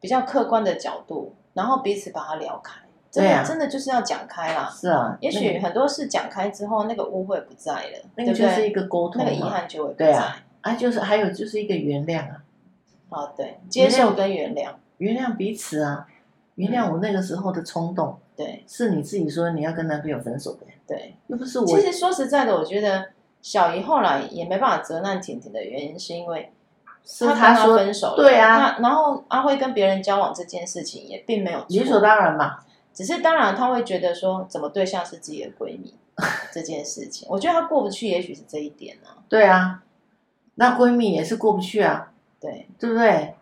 [0.00, 2.80] 比较客观的角度，然后彼此把它聊开。
[3.08, 4.68] 真的，真的就是要讲开啦。
[4.70, 10.34] 是啊，也许很多事讲开之后，那个误会不在了，那个就是一个沟通，那个遗憾就会不在。
[10.66, 12.42] 对啊，啊，就是还有就是一个原谅啊。
[13.08, 16.06] 哦，对，接受跟原谅，原谅彼此啊，
[16.56, 18.18] 原谅我那个时候的冲动。
[18.36, 20.66] 对，是你自己说你要跟男朋友分手的。
[20.86, 21.66] 对，又不是我。
[21.66, 23.06] 其实说实在的，我觉得
[23.40, 26.52] 小姨后来也没办法责难婷婷的原因，是因为
[27.20, 28.16] 他跟他分手了。
[28.16, 32.58] 对啊，然后阿辉跟别人交往这件事情也并没有理所当然嘛。
[32.92, 35.94] 只是当然，他会觉得说，怎么对象是自己的闺蜜
[36.50, 39.20] 这件事情，我觉得他过不去，也许是这一点呢、啊。
[39.28, 39.82] 对啊，
[40.56, 43.34] 那闺蜜也是过不去啊，对对不对？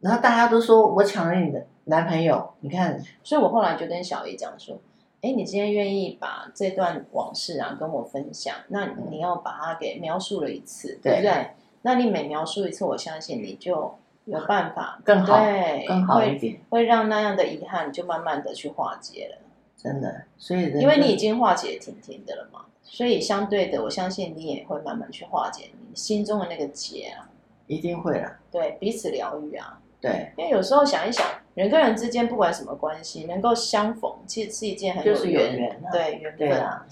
[0.00, 4.76] 然后大家都说我抢了你的男朋友，你看，所以我后来就跟小姨讲说，
[5.22, 11.50] 哎，你今天愿意把这段往事啊跟我分享，那你要把它给描述了一次，对，对不对？
[11.82, 13.94] 那你每描述一次，我相信你就。
[14.24, 19.36] 有办法更好，对，更好一点，会，会让那样的遗憾就慢慢的去化解了。
[19.82, 27.28] 真的，所以因为你已经化解挺挺的了嘛，所以相对的，我相信你也会慢慢去化解你心中的那个结啊。
[27.66, 29.80] 一定会啦，对，彼此疗愈啊。
[30.00, 31.24] 对，因为有时候想一想，
[31.54, 36.86] 人跟人之间不管什么关系，能够相逢，其实是一件很有缘，就是有缘啊，对缘分啊。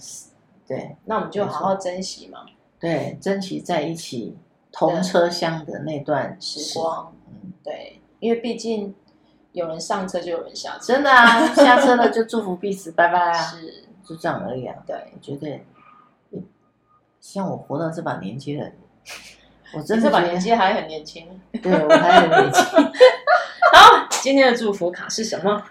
[0.67, 2.45] 对，那我们就好好珍惜嘛。
[2.79, 4.35] 对，珍惜在一起
[4.71, 7.13] 同车厢的那段时光。
[7.63, 8.95] 对，因为毕竟
[9.53, 14.75] 有人上车就有人下车，真的啊， 下车了就祝福彼此，拜拜啊，是，就这样而已啊。
[14.85, 15.59] 对，我觉得，
[17.19, 18.69] 像我活到这把年纪了，
[19.73, 21.27] 我真的这把年纪还很年轻，
[21.61, 22.63] 对我还很年轻。
[23.73, 24.07] 好。
[24.21, 25.63] 今天的祝福卡是什么？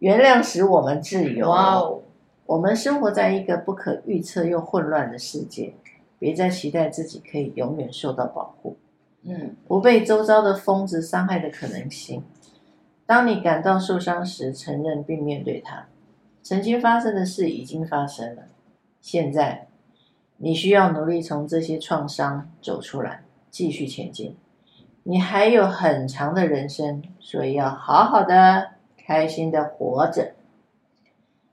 [0.00, 1.48] 原谅使我们自由。
[1.48, 2.02] 哇哦！
[2.44, 5.74] 我们生活在一个不可预测又混乱的世界，
[6.18, 8.76] 别再期待自己可以永远受到保护。
[9.22, 12.22] 嗯，不被周遭的疯子伤害的可能性。
[13.06, 15.86] 当你感到受伤时，承认并面对它。
[16.42, 18.44] 曾经发生的事已经发生了，
[19.00, 19.68] 现在
[20.36, 24.36] 你需要努力从这些创伤走出来，继续前进。
[25.02, 30.32] 你还有很长的人生，所以要好好的、开心的活着。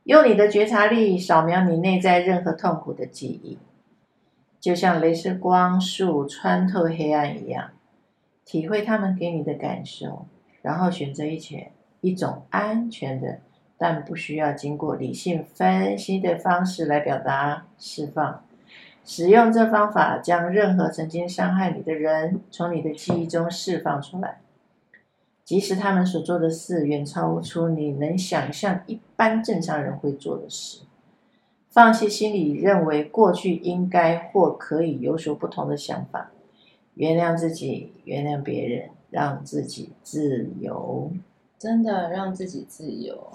[0.04, 3.58] 用你的觉察力扫描你内在任何痛苦的记忆，
[4.60, 7.72] 就像镭射光束穿透黑暗一样，
[8.46, 10.26] 体会他们给你的感受。
[10.62, 13.40] 然后选择一切一种安全的，
[13.78, 18.44] 但不需要经过理性分析的方式来表达释放。
[19.04, 24.40] 使用这方法，将任何曾经伤害你的人从你的记忆中释放出来，
[25.44, 30.82] 即使他们所做的事远超出你能想象一般正常人会做的事。
[31.72, 36.30] 放弃心里认为过去应该或可以有所不同的想法，
[36.94, 38.90] 原谅自己，原谅别人。
[39.12, 41.12] 让自己自由，
[41.60, 43.32] 真的让自己自由，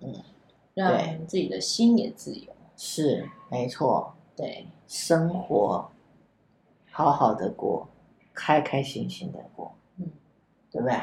[0.00, 0.12] 嗯，
[0.74, 5.88] 让自己的心也自由，是没错，对，生活
[6.90, 7.86] 好好的过，
[8.32, 10.10] 开开心心的过，嗯，
[10.72, 10.98] 对不对？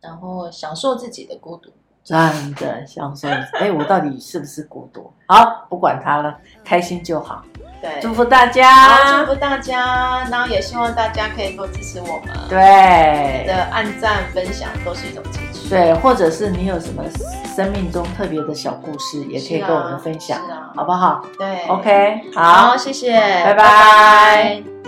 [0.00, 1.70] 然后享受自己的孤独，
[2.04, 2.18] 真
[2.54, 3.30] 的想说。
[3.58, 5.12] 哎，我到底是不是孤独？
[5.26, 7.42] 好，不管他了，开心就好。
[7.80, 12.36] 对，祝福大家，祝福大家，然后也希望大家可以多支持我们。
[12.48, 15.70] 对，的按赞、分享都是一种支持。
[15.70, 17.02] 对，或者是你有什么
[17.56, 20.38] 生命中特别的小故事，也可以跟我们分享，
[20.76, 21.24] 好不好？
[21.38, 23.54] 对，OK，好，好，谢谢，拜拜。
[23.54, 24.79] 拜拜。